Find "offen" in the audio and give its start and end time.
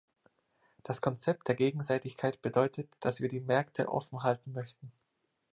3.87-4.23